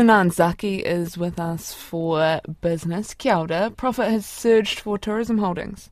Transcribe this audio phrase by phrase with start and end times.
[0.00, 3.12] Anan Zaki is with us for business.
[3.12, 3.70] Kia ora.
[3.70, 5.90] Profit has surged for Tourism Holdings.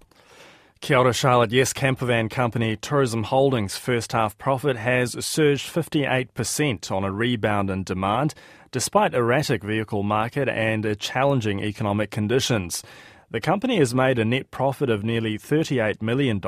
[0.81, 1.53] Kia ora, Charlotte.
[1.53, 7.85] Yes, campervan company Tourism Holdings' first half profit has surged 58% on a rebound in
[7.85, 8.33] demand,
[8.73, 12.83] despite erratic vehicle market and challenging economic conditions.
[13.31, 16.41] The company has made a net profit of nearly $38 million,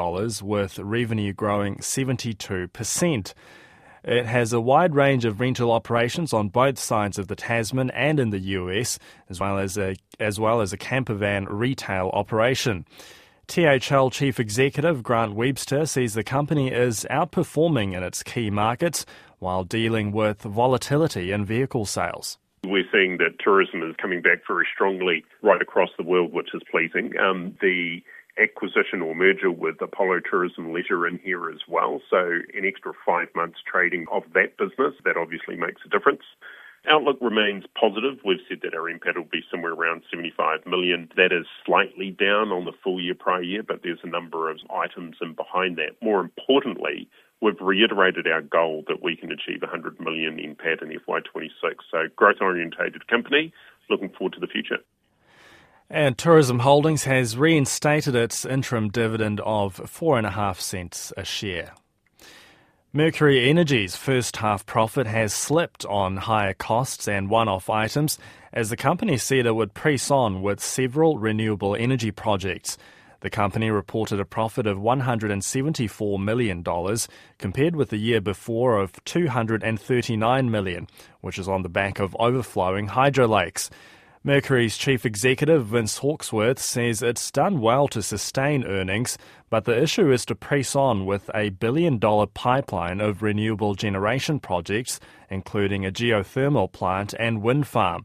[0.43, 3.35] with revenue growing 72%.
[4.05, 8.19] It has a wide range of rental operations on both sides of the Tasman and
[8.19, 12.87] in the US, as well as a, as well as a campervan retail operation.
[13.47, 19.05] THL Chief Executive Grant Webster says the company is outperforming in its key markets
[19.41, 22.39] while dealing with volatility in vehicle sales.
[22.65, 26.63] We're seeing that tourism is coming back very strongly right across the world, which is
[26.71, 27.19] pleasing.
[27.19, 28.03] Um, the
[28.39, 32.01] acquisition or merger with Apollo Tourism Leisure in here as well.
[32.11, 32.19] So
[32.55, 36.23] an extra five months trading of that business, that obviously makes a difference.
[36.89, 38.19] Outlook remains positive.
[38.25, 41.11] We've said that our NPAT will be somewhere around 75 million.
[41.15, 44.59] That is slightly down on the full year prior year, but there's a number of
[44.75, 46.01] items in behind that.
[46.01, 47.07] More importantly,
[47.43, 51.51] we've reiterated our goal that we can achieve 100 million NPAT in FY26.
[51.91, 53.53] So growth orientated company,
[53.91, 54.79] looking forward to the future.
[55.93, 61.25] And Tourism Holdings has reinstated its interim dividend of four and a half cents a
[61.25, 61.75] share.
[62.93, 68.21] Mercury Energy's first half profit has slipped on higher costs and one off items
[68.53, 72.79] as the company said it would press on with several renewable energy projects.
[73.19, 76.65] The company reported a profit of $174 million
[77.39, 80.87] compared with the year before of 239 million,
[81.21, 83.71] which is on the back of overflowing hydro lakes.
[84.23, 89.17] Mercury's chief executive Vince Hawksworth says it's done well to sustain earnings,
[89.49, 94.39] but the issue is to press on with a billion dollar pipeline of renewable generation
[94.39, 98.05] projects, including a geothermal plant and wind farm.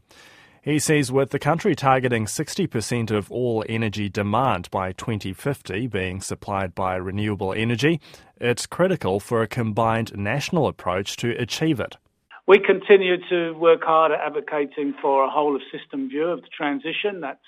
[0.62, 6.74] He says with the country targeting 60% of all energy demand by 2050 being supplied
[6.74, 8.00] by renewable energy,
[8.40, 11.98] it's critical for a combined national approach to achieve it.
[12.46, 16.48] We continue to work hard at advocating for a whole of system view of the
[16.56, 17.20] transition.
[17.20, 17.40] That's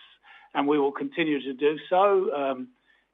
[0.54, 2.34] and we will continue to do so.
[2.34, 2.68] Um,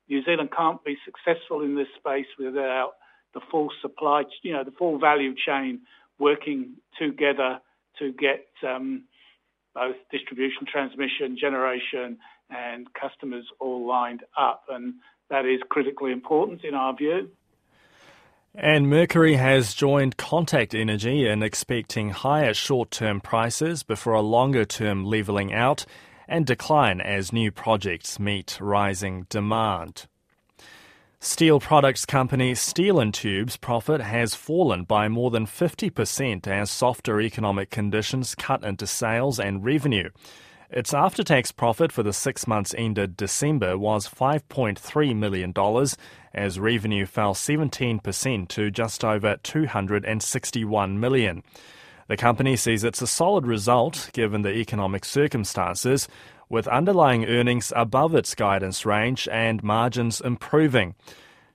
[0.08, 2.92] New Zealand can't be successful in this space without
[3.34, 5.80] the full supply, you know, the full value chain
[6.18, 7.58] working together
[7.98, 9.04] to get um,
[9.74, 12.16] both distribution, transmission, generation,
[12.50, 14.64] and customers all lined up.
[14.68, 14.94] And
[15.30, 17.28] that is critically important in our view.
[18.56, 24.64] And Mercury has joined Contact Energy in expecting higher short term prices before a longer
[24.64, 25.84] term levelling out
[26.28, 30.06] and decline as new projects meet rising demand.
[31.18, 37.20] Steel products company Steel and Tube's profit has fallen by more than 50% as softer
[37.20, 40.10] economic conditions cut into sales and revenue.
[40.74, 45.54] Its after tax profit for the six months ended December was $5.3 million,
[46.34, 51.44] as revenue fell 17% to just over 261 million.
[52.08, 56.08] The company sees it's a solid result given the economic circumstances,
[56.48, 60.96] with underlying earnings above its guidance range and margins improving.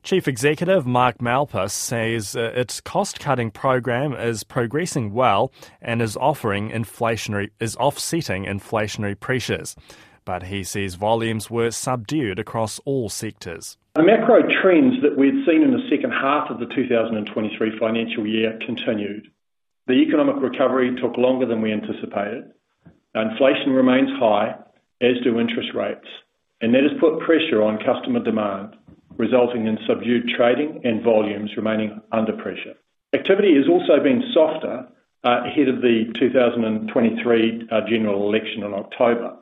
[0.01, 5.51] Chief Executive Mark Malpas says uh, its cost-cutting program is progressing well
[5.81, 9.75] and is offering inflationary is offsetting inflationary pressures.
[10.23, 13.77] But he says volumes were subdued across all sectors.
[13.95, 18.25] The macro trends that we had seen in the second half of the 2023 financial
[18.25, 19.29] year continued.
[19.87, 22.51] The economic recovery took longer than we anticipated.
[23.13, 24.55] Inflation remains high,
[25.01, 26.07] as do interest rates,
[26.61, 28.75] and that has put pressure on customer demand
[29.19, 32.73] resulting in subdued trading and volumes remaining under pressure.
[33.13, 34.87] Activity has also been softer
[35.23, 39.35] uh, ahead of the 2023 uh, general election in October.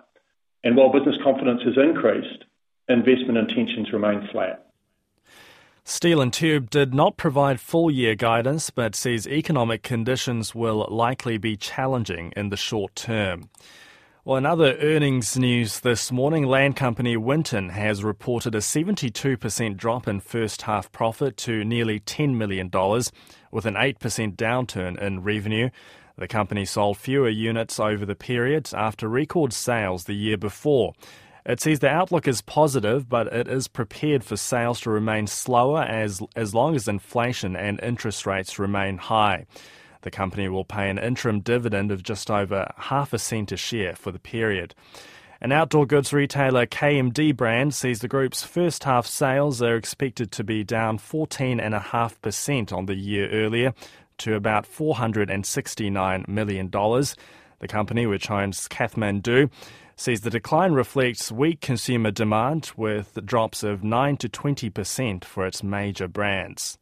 [0.64, 2.44] And while business confidence has increased,
[2.90, 4.66] investment intentions remain flat.
[5.84, 11.38] Steel and Tube did not provide full year guidance, but says economic conditions will likely
[11.38, 13.50] be challenging in the short term.
[14.28, 20.06] Well, in other earnings news this morning, land company Winton has reported a 72% drop
[20.06, 22.70] in first half profit to nearly $10 million,
[23.52, 25.70] with an 8% downturn in revenue.
[26.18, 30.92] The company sold fewer units over the period after record sales the year before.
[31.46, 35.84] It says the outlook is positive, but it is prepared for sales to remain slower
[35.84, 39.46] as, as long as inflation and interest rates remain high.
[40.02, 43.96] The company will pay an interim dividend of just over half a cent a share
[43.96, 44.76] for the period.
[45.40, 50.44] An outdoor goods retailer KMD brand sees the group's first half sales are expected to
[50.44, 53.74] be down 14.5% on the year earlier
[54.18, 56.72] to about $469 million.
[56.72, 59.52] The company, which owns Kathmandu,
[59.96, 65.64] says the decline reflects weak consumer demand with drops of 9 to 20% for its
[65.64, 66.78] major brands.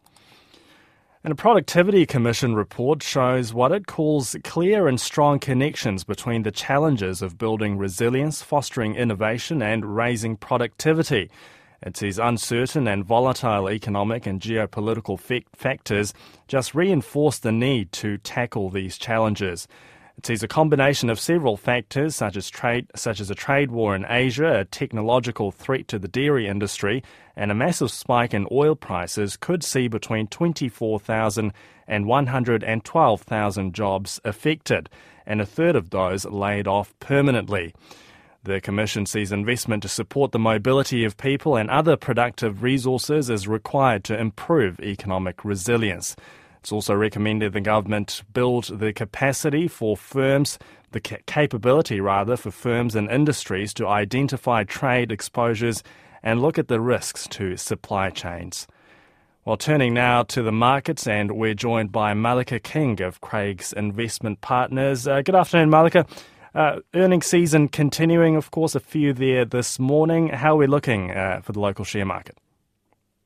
[1.26, 6.52] And a Productivity Commission report shows what it calls clear and strong connections between the
[6.52, 11.32] challenges of building resilience, fostering innovation, and raising productivity.
[11.82, 15.20] It says uncertain and volatile economic and geopolitical
[15.56, 16.14] factors
[16.48, 19.68] just reinforce the need to tackle these challenges.
[20.18, 23.96] It sees a combination of several factors, such as trade, such as a trade war
[23.96, 27.04] in Asia, a technological threat to the dairy industry,
[27.36, 31.52] and a massive spike in oil prices, could see between 24,000
[31.88, 34.90] and 112,000 jobs affected,
[35.26, 37.74] and a third of those laid off permanently.
[38.44, 43.48] The Commission sees investment to support the mobility of people and other productive resources as
[43.48, 46.16] required to improve economic resilience.
[46.66, 50.58] It's also recommended the government build the capacity for firms,
[50.94, 55.84] the capability rather, for firms and industries to identify trade exposures
[56.24, 58.66] and look at the risks to supply chains.
[59.46, 64.42] Well, turning now to the markets, and we're joined by Malika King of Craigs Investment
[64.42, 65.08] Partners.
[65.08, 66.08] Uh, good afternoon, Malika.
[66.56, 70.30] Uh, earnings season continuing, of course, a few there this morning.
[70.30, 72.40] How are we looking uh, for the local share market?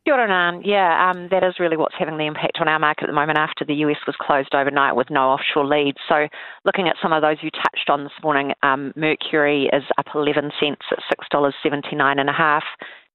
[0.09, 3.13] Kia Yeah, um, that is really what's having the impact on our market at the
[3.13, 5.99] moment after the US was closed overnight with no offshore leads.
[6.07, 6.27] So,
[6.65, 10.51] looking at some of those you touched on this morning, um, Mercury is up 11
[10.59, 10.97] cents at
[11.31, 12.61] $6.79.5.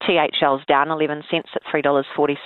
[0.03, 2.37] THL's down 11 cents at $3.46.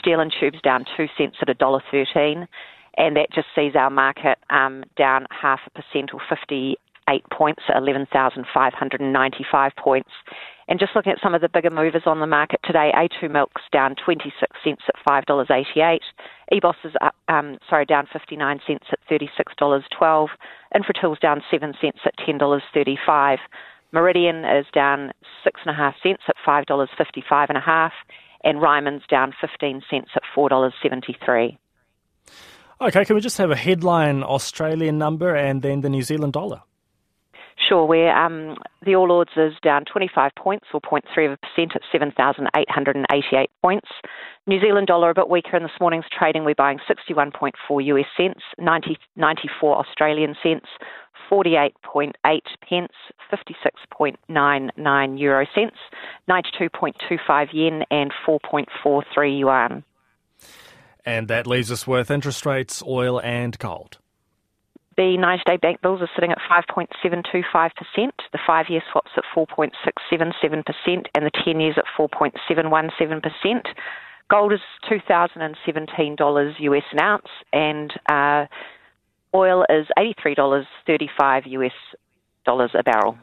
[0.00, 2.48] Steel and Tube's down 2 cents at $1.13.
[2.96, 7.76] And that just sees our market um, down half a percent or 58 points at
[7.76, 10.10] 11,595 points.
[10.70, 13.62] And just looking at some of the bigger movers on the market today, A2 Milk's
[13.72, 14.32] down 26
[14.62, 15.98] cents at $5.88.
[16.52, 20.28] EBOS is up, um, sorry, down 59 cents at $36.12.
[20.72, 23.38] Infratil's down 7 cents at $10.35.
[23.90, 25.10] Meridian is down
[25.44, 27.90] 6.5 cents at $5.55.5.
[28.44, 31.58] And Ryman's down 15 cents at $4.73.
[32.80, 36.62] Okay, can we just have a headline Australian number and then the New Zealand dollar?
[37.68, 41.72] Sure, where um, the All Ords is down 25 points or 0.3 of a percent
[41.74, 43.88] at 7,888 points.
[44.46, 46.44] New Zealand dollar a bit weaker in this morning's trading.
[46.44, 50.66] We're buying 61.4 US cents, 90, 94 Australian cents,
[51.30, 52.12] 48.8
[52.68, 52.92] pence,
[53.30, 55.76] 56.99 euro cents,
[56.28, 59.84] 92.25 yen, and 4.43 yuan.
[61.04, 63.98] And that leaves us with interest rates, oil, and gold.
[64.96, 67.70] The 90 day bank bills are sitting at 5.725%,
[68.32, 73.66] the five year swap's at 4.677%, and the 10 years at 4.717%.
[74.28, 74.60] Gold is
[74.90, 78.46] $2,017 US an ounce, and uh,
[79.34, 81.72] oil is $83.35 US
[82.44, 83.16] dollars a barrel.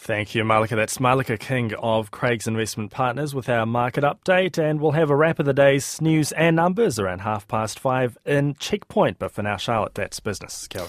[0.00, 0.74] Thank you, Malika.
[0.74, 4.56] That's Malika King of Craigs Investment Partners with our market update.
[4.56, 8.16] And we'll have a wrap of the day's news and numbers around half past five
[8.24, 9.18] in Checkpoint.
[9.18, 10.66] But for now, Charlotte, that's business.
[10.68, 10.88] Kia